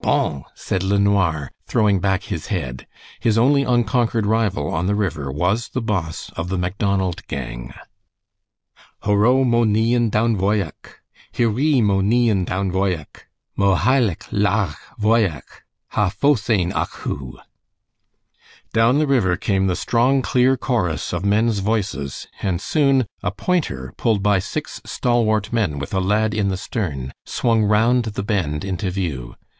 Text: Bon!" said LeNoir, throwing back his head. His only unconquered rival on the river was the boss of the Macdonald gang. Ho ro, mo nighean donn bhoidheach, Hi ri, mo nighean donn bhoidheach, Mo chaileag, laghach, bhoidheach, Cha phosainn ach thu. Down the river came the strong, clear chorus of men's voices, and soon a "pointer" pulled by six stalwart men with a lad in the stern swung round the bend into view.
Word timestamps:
Bon!" 0.00 0.42
said 0.56 0.82
LeNoir, 0.82 1.52
throwing 1.68 2.00
back 2.00 2.24
his 2.24 2.48
head. 2.48 2.88
His 3.20 3.38
only 3.38 3.62
unconquered 3.62 4.26
rival 4.26 4.66
on 4.74 4.88
the 4.88 4.94
river 4.96 5.30
was 5.30 5.68
the 5.68 5.80
boss 5.80 6.30
of 6.34 6.48
the 6.48 6.58
Macdonald 6.58 7.24
gang. 7.28 7.72
Ho 9.02 9.14
ro, 9.14 9.44
mo 9.44 9.62
nighean 9.62 10.10
donn 10.10 10.34
bhoidheach, 10.36 10.96
Hi 11.36 11.44
ri, 11.44 11.80
mo 11.80 12.00
nighean 12.00 12.44
donn 12.44 12.72
bhoidheach, 12.72 13.20
Mo 13.54 13.76
chaileag, 13.76 14.18
laghach, 14.32 14.74
bhoidheach, 15.00 15.60
Cha 15.92 16.08
phosainn 16.10 16.72
ach 16.74 17.04
thu. 17.04 17.38
Down 18.72 18.98
the 18.98 19.06
river 19.06 19.36
came 19.36 19.68
the 19.68 19.76
strong, 19.76 20.22
clear 20.22 20.56
chorus 20.56 21.12
of 21.12 21.24
men's 21.24 21.60
voices, 21.60 22.26
and 22.42 22.60
soon 22.60 23.06
a 23.22 23.30
"pointer" 23.30 23.94
pulled 23.96 24.24
by 24.24 24.40
six 24.40 24.80
stalwart 24.84 25.52
men 25.52 25.78
with 25.78 25.94
a 25.94 26.00
lad 26.00 26.34
in 26.34 26.48
the 26.48 26.56
stern 26.56 27.12
swung 27.24 27.62
round 27.62 28.06
the 28.06 28.24
bend 28.24 28.64
into 28.64 28.90
view. 28.90 29.36